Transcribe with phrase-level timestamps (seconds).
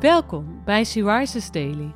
[0.00, 1.94] Welkom bij Syriza's Daily.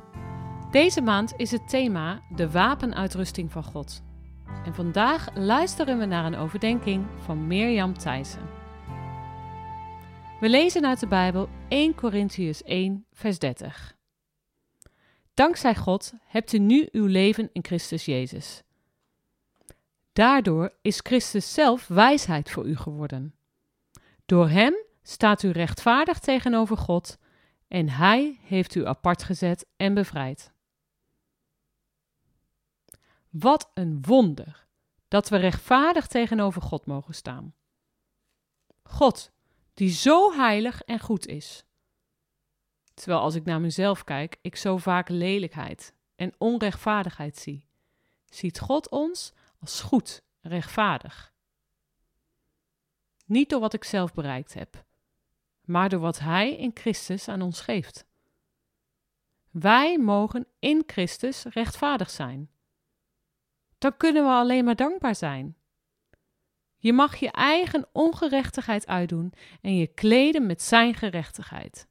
[0.71, 4.01] Deze maand is het thema de wapenuitrusting van God.
[4.65, 8.49] En vandaag luisteren we naar een overdenking van Mirjam Thijssen.
[10.39, 13.95] We lezen uit de Bijbel 1 Corinthians 1, vers 30.
[15.33, 18.63] Dankzij God hebt u nu uw leven in Christus Jezus.
[20.13, 23.35] Daardoor is Christus zelf wijsheid voor u geworden.
[24.25, 27.17] Door Hem staat u rechtvaardig tegenover God
[27.67, 30.53] en Hij heeft u apart gezet en bevrijd.
[33.29, 34.67] Wat een wonder
[35.07, 37.55] dat we rechtvaardig tegenover God mogen staan.
[38.83, 39.31] God,
[39.73, 41.65] die zo heilig en goed is.
[42.93, 47.67] Terwijl als ik naar mezelf kijk, ik zo vaak lelijkheid en onrechtvaardigheid zie,
[48.25, 51.33] ziet God ons als goed, rechtvaardig.
[53.25, 54.84] Niet door wat ik zelf bereikt heb,
[55.67, 58.05] maar door wat Hij in Christus aan ons geeft.
[59.51, 62.49] Wij mogen in Christus rechtvaardig zijn.
[63.77, 65.55] Dan kunnen we alleen maar dankbaar zijn.
[66.77, 71.87] Je mag je eigen ongerechtigheid uitdoen en je kleden met Zijn gerechtigheid.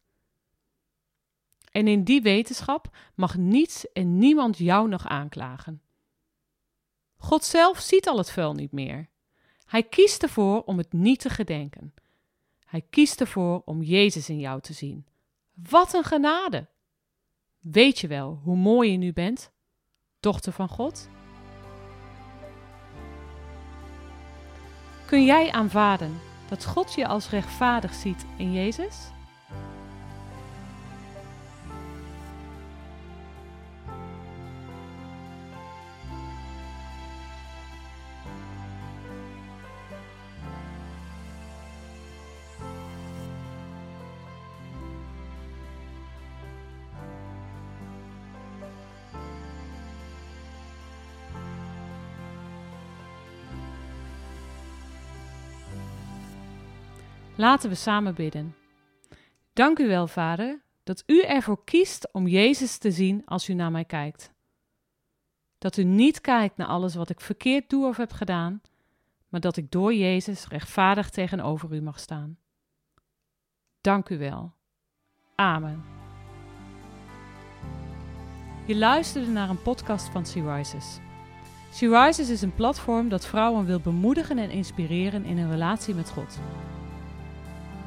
[1.70, 5.82] En in die wetenschap mag niets en niemand jou nog aanklagen.
[7.16, 9.08] God zelf ziet al het vuil niet meer.
[9.66, 11.94] Hij kiest ervoor om het niet te gedenken.
[12.74, 15.06] Hij kiest ervoor om Jezus in jou te zien.
[15.52, 16.68] Wat een genade!
[17.58, 19.52] Weet je wel hoe mooi je nu bent,
[20.20, 21.08] dochter van God?
[25.06, 29.13] Kun jij aanvaarden dat God je als rechtvaardig ziet in Jezus?
[57.36, 58.54] Laten we samen bidden.
[59.52, 63.70] Dank u wel, Vader, dat u ervoor kiest om Jezus te zien als u naar
[63.70, 64.32] mij kijkt.
[65.58, 68.60] Dat u niet kijkt naar alles wat ik verkeerd doe of heb gedaan,
[69.28, 72.38] maar dat ik door Jezus rechtvaardig tegenover u mag staan.
[73.80, 74.52] Dank u wel.
[75.34, 75.84] Amen.
[78.66, 80.98] Je luisterde naar een podcast van Sea Rises.
[81.72, 86.10] Sea Rises is een platform dat vrouwen wil bemoedigen en inspireren in hun relatie met
[86.10, 86.38] God.